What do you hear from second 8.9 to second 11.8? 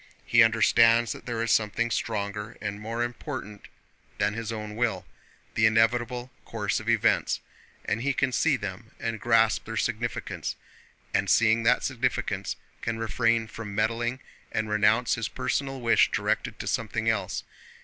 and grasp their significance, and seeing